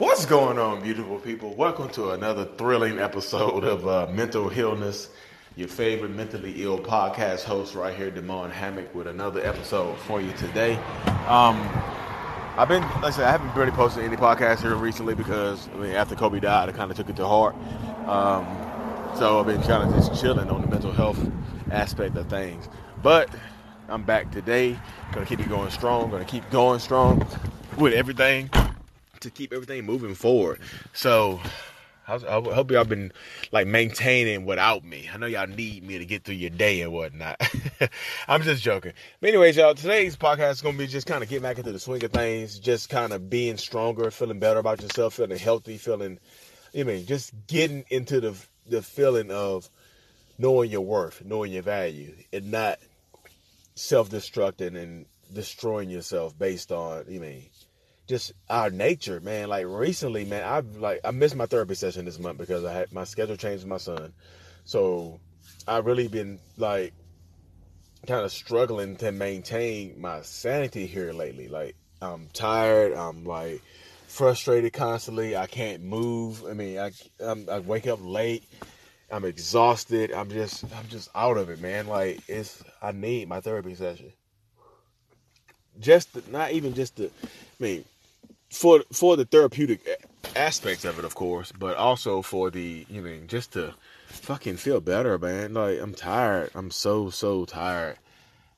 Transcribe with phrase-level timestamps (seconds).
[0.00, 1.54] What's going on, beautiful people?
[1.54, 5.10] Welcome to another thrilling episode of uh, Mental Illness,
[5.56, 10.32] your favorite mentally ill podcast host right here, Damon Hammock, with another episode for you
[10.38, 10.76] today.
[11.28, 11.60] Um,
[12.56, 15.76] I've been, like I said, I haven't really posted any podcast here recently because, I
[15.76, 17.54] mean, after Kobe died, I kind of took it to heart.
[18.06, 18.46] Um,
[19.18, 21.20] so I've been kind of just chilling on the mental health
[21.70, 22.70] aspect of things.
[23.02, 23.28] But
[23.86, 24.78] I'm back today.
[25.12, 26.10] Gonna keep it going strong.
[26.10, 27.26] Gonna keep going strong
[27.76, 28.48] with everything
[29.20, 30.60] to keep everything moving forward.
[30.92, 31.40] So
[32.10, 33.12] I hope y'all been
[33.52, 35.08] like maintaining without me.
[35.12, 37.40] I know y'all need me to get through your day and whatnot.
[38.28, 38.92] I'm just joking.
[39.20, 41.78] But anyways, y'all, today's podcast is gonna be just kind of get back into the
[41.78, 46.18] swing of things, just kind of being stronger, feeling better about yourself, feeling healthy, feeling,
[46.76, 48.34] I mean, just getting into the
[48.66, 49.68] the feeling of
[50.38, 52.78] knowing your worth, knowing your value, and not
[53.74, 57.44] self-destructing and destroying yourself based on, you mean,
[58.10, 59.48] just our nature, man.
[59.48, 62.92] Like recently, man, I've like I missed my therapy session this month because I had
[62.92, 64.12] my schedule changed with my son.
[64.64, 65.20] So
[65.66, 66.92] I've really been like
[68.08, 71.46] kind of struggling to maintain my sanity here lately.
[71.46, 72.92] Like I'm tired.
[72.94, 73.62] I'm like
[74.08, 75.36] frustrated constantly.
[75.36, 76.44] I can't move.
[76.44, 78.42] I mean, I I'm, I wake up late.
[79.12, 80.12] I'm exhausted.
[80.12, 81.86] I'm just I'm just out of it, man.
[81.86, 84.12] Like it's I need my therapy session.
[85.78, 87.84] Just to, not even just to, I mean,
[88.50, 89.80] for for the therapeutic
[90.36, 93.74] aspects of it, of course, but also for the you know just to
[94.08, 95.54] fucking feel better, man.
[95.54, 96.50] Like I'm tired.
[96.54, 97.96] I'm so so tired.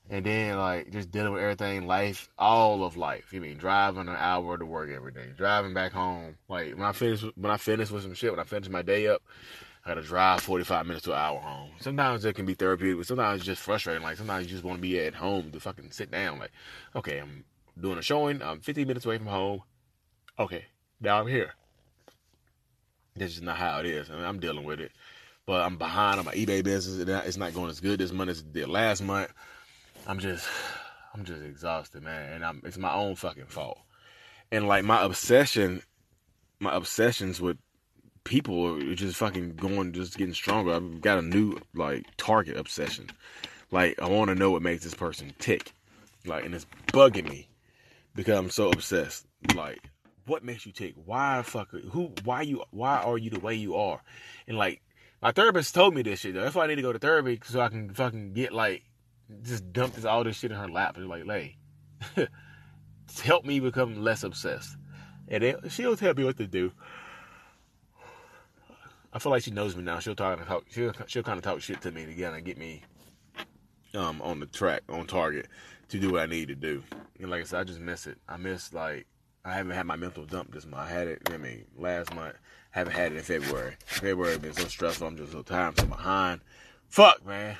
[0.09, 3.31] And then like just dealing with everything, life, all of life.
[3.31, 6.35] You mean driving an hour to work every day, driving back home.
[6.49, 9.07] Like when I finish when I finish with some shit, when I finish my day
[9.07, 9.21] up,
[9.85, 11.69] I gotta drive 45 minutes to an hour home.
[11.79, 14.03] Sometimes it can be therapeutic, but sometimes it's just frustrating.
[14.03, 16.39] Like sometimes you just want to be at home to fucking sit down.
[16.39, 16.51] Like,
[16.95, 17.45] okay, I'm
[17.79, 18.41] doing a showing.
[18.41, 19.61] I'm 15 minutes away from home.
[20.39, 20.65] Okay,
[20.99, 21.53] now I'm here.
[23.15, 24.09] This is not how it is.
[24.09, 24.91] I mean, I'm dealing with it,
[25.45, 27.07] but I'm behind on my eBay business.
[27.27, 29.31] It's not going as good this month as it did last month.
[30.07, 30.47] I'm just,
[31.13, 33.77] I'm just exhausted, man, and I'm, it's my own fucking fault.
[34.51, 35.83] And like my obsession,
[36.59, 37.57] my obsessions with
[38.23, 40.73] people are just fucking going, just getting stronger.
[40.73, 43.11] I've got a new like target obsession.
[43.69, 45.73] Like I want to know what makes this person tick,
[46.25, 47.49] like, and it's bugging me
[48.15, 49.27] because I'm so obsessed.
[49.55, 49.79] Like
[50.25, 50.93] what makes you tick?
[51.05, 54.01] Why fuck who why you why are you the way you are?
[54.47, 54.81] And like
[55.21, 56.41] my therapist told me this shit though.
[56.41, 58.83] That's why I need to go to therapy so I can fucking get like
[59.41, 61.57] just dump this all this shit in her lap and like lay.
[63.23, 64.75] help me become less obsessed.
[65.27, 66.71] And then she'll tell me what to do.
[69.11, 69.99] I feel like she knows me now.
[69.99, 72.83] She'll talk, talk she'll she'll kind of talk shit to me to kind get me
[73.93, 75.47] um on the track, on target
[75.89, 76.83] to do what I need to do.
[77.19, 78.17] And like I said, I just miss it.
[78.27, 79.05] I miss like
[79.45, 80.89] I haven't had my mental dump this month.
[80.89, 82.35] I had it, I mean, last month.
[82.71, 83.75] Haven't had it in February.
[83.85, 85.05] February been so stressful.
[85.05, 85.67] I'm just so tired.
[85.67, 86.41] I'm so behind.
[86.87, 87.57] Fuck, man.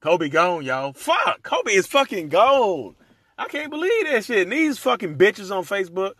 [0.00, 0.92] Kobe gone, y'all.
[0.94, 1.44] Fuck.
[1.44, 2.96] Kobe is fucking gone.
[3.38, 4.42] I can't believe that shit.
[4.42, 6.14] And these fucking bitches on Facebook,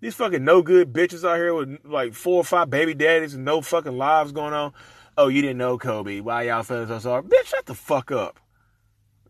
[0.00, 3.44] these fucking no good bitches out here with like four or five baby daddies and
[3.44, 4.72] no fucking lives going on.
[5.18, 6.20] Oh, you didn't know Kobe.
[6.20, 7.22] Why y'all feeling so sorry?
[7.24, 8.38] Bitch, shut the fuck up.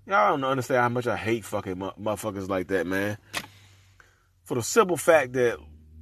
[0.06, 3.16] Y'all don't understand how much I hate fucking motherfuckers like that, man
[4.44, 5.58] for the simple fact that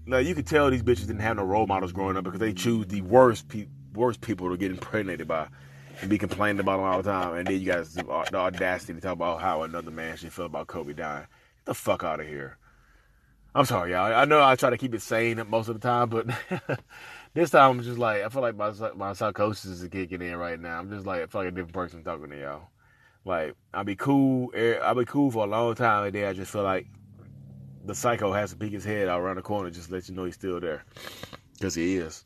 [0.07, 2.53] like you could tell these bitches didn't have no role models growing up because they
[2.53, 5.49] choose the worst pe- worst people to get impregnated by
[6.01, 7.35] and be complaining about them all the time.
[7.35, 10.67] And then you guys the audacity to talk about how another man should feel about
[10.67, 11.27] Kobe dying.
[11.59, 12.59] Get the fuck out of here.
[13.55, 14.13] I'm sorry, y'all.
[14.13, 16.27] I know I try to keep it sane most of the time, but
[17.35, 20.59] this time I'm just like I feel like my my psychosis is kicking in right
[20.59, 20.79] now.
[20.79, 22.71] I'm just like I feel like a different person talking to y'all.
[23.25, 24.51] Like I'll be cool.
[24.55, 26.87] Eh, I'll be cool for a long time, and then I just feel like
[27.85, 30.15] the psycho has to peek his head out around the corner just to let you
[30.15, 30.85] know he's still there.
[31.55, 32.25] Because he is.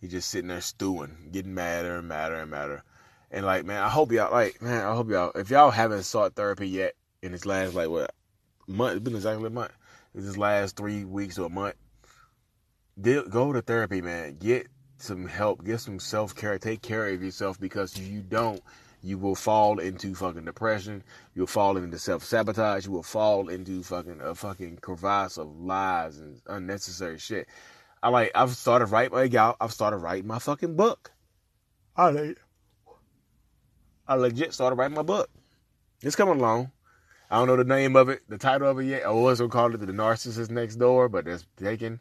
[0.00, 2.82] He's just sitting there stewing, getting madder and madder and madder.
[3.30, 6.34] And like, man, I hope y'all like, man, I hope y'all if y'all haven't sought
[6.34, 8.12] therapy yet in this last like what
[8.66, 9.72] month, it's been exactly a month.
[10.14, 11.76] It's this last three weeks or a month.
[13.00, 14.36] Go to therapy, man.
[14.38, 14.66] Get
[14.96, 15.64] some help.
[15.64, 16.58] Get some self care.
[16.58, 18.60] Take care of yourself because you don't,
[19.02, 21.02] you will fall into fucking depression.
[21.34, 22.86] You'll fall into self sabotage.
[22.86, 27.48] You will fall into fucking a fucking crevasse of lies and unnecessary shit.
[28.02, 28.30] I like.
[28.34, 29.56] I've started writing my y'all.
[29.60, 31.12] I've started writing my fucking book.
[31.96, 32.38] I like.
[34.06, 35.30] I legit started writing my book.
[36.02, 36.72] It's coming along.
[37.30, 39.06] I don't know the name of it, the title of it yet.
[39.06, 42.00] I was gonna call it the Narcissist Next Door, but that's taken.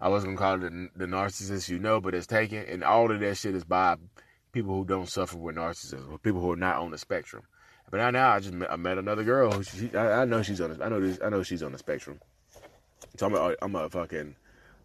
[0.00, 2.64] I was gonna call it the, the Narcissist You Know, but it's taken.
[2.64, 3.96] And all of that shit is by
[4.54, 7.42] people who don't suffer with narcissism, people who are not on the spectrum.
[7.90, 9.60] But now, now I just met, I met another girl.
[9.62, 10.78] She, I, I, know she's on.
[10.78, 11.18] The, I know this.
[11.22, 12.20] I know she's on the spectrum.
[13.16, 14.36] So I'm gonna, I'm gonna fucking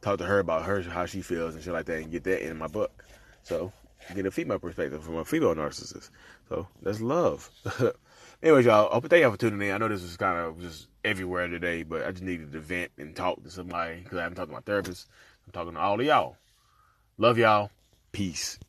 [0.01, 2.45] talk to her about her how she feels and shit like that, and get that
[2.45, 3.05] in my book.
[3.43, 3.71] So
[4.15, 6.09] get a female perspective from a female narcissist.
[6.49, 7.49] So that's love.
[8.43, 9.73] Anyways, y'all, I thank y'all for tuning in.
[9.73, 12.91] I know this was kind of just everywhere today, but I just needed to vent
[12.97, 15.07] and talk to somebody because I haven't talked to my therapist.
[15.45, 16.37] I'm talking to all of y'all.
[17.17, 17.69] Love y'all.
[18.11, 18.59] Peace.